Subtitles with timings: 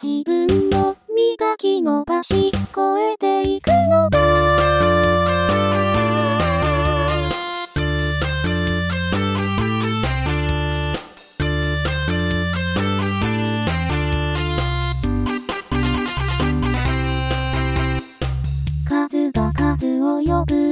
[0.00, 4.18] 自分の磨き伸ばし超えていくのが
[18.84, 20.70] 数が数を呼ぶ。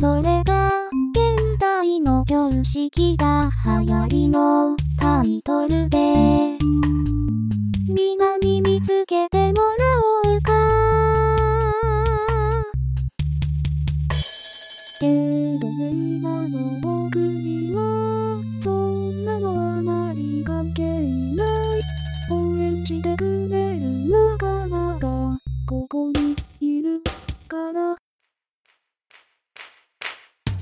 [0.00, 0.70] それが
[1.10, 6.43] 現代の常識が流行りのタイトルで。
[15.00, 20.82] けど今の僕にはそんなのは何関係
[21.34, 21.48] ない。
[22.30, 27.02] 応援してくれる仲間がここにいる
[27.48, 27.96] から。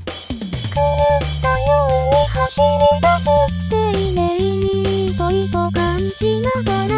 [0.07, 0.85] 狂っ
[1.43, 2.67] たように走り
[3.01, 3.29] 出す
[3.71, 3.73] 丁
[4.15, 5.21] 寧に糸
[5.53, 5.81] と感
[6.19, 6.92] じながら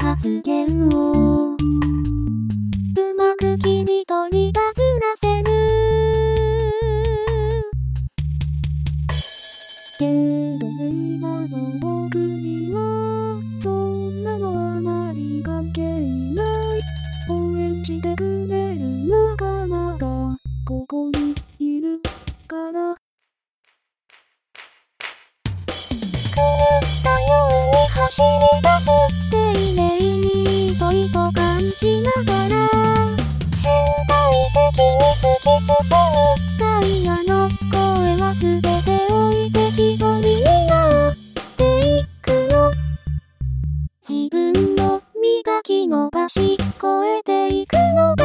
[0.00, 1.54] 発言を。
[1.54, 1.56] う
[3.16, 5.50] まく切り取りバズらせる。
[9.98, 10.04] け
[10.58, 12.78] ど今の僕には
[13.60, 15.82] そんなのは何関係
[16.34, 16.80] ない。
[17.30, 18.80] 応援してくれる
[19.36, 20.36] 仲間が
[20.66, 22.00] ここにいる
[22.48, 22.96] から。
[26.34, 26.44] 狂っ
[27.04, 28.28] たように走り
[28.62, 28.91] 出す
[46.28, 48.24] し超えていくのが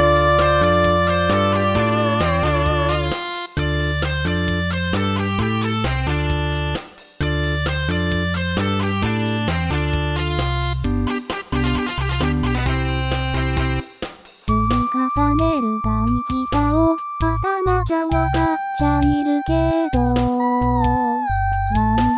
[14.39, 14.57] 積み
[14.93, 19.53] 重ねる大事さを頭じゃわかっちゃいるけ
[19.97, 20.15] ど毎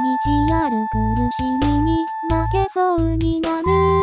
[0.06, 3.99] 日ある苦しみに負けそうになる。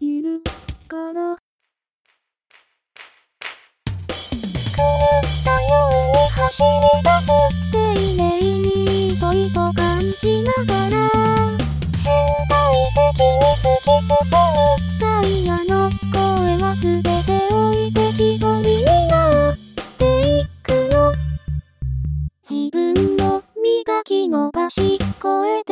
[0.00, 0.42] いる
[0.88, 1.36] から。
[4.76, 4.86] 狂っ
[5.44, 6.68] たように走り
[7.02, 7.30] 出す
[7.70, 7.78] 丁
[8.16, 10.96] 寧に恋と感じながら
[12.02, 12.10] 変
[12.48, 12.52] 態
[12.90, 14.66] 的に突き進む
[15.00, 15.72] ダイヤの
[16.12, 16.16] 声
[16.60, 17.08] は全て
[17.54, 17.56] 置
[17.86, 18.74] いて一人に
[19.08, 19.14] な
[19.52, 19.54] っ
[19.96, 20.02] て
[20.40, 21.14] いくの
[22.48, 25.63] 自分の磨き伸ばし声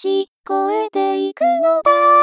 [0.00, 0.54] し越
[0.86, 2.17] えていくのだ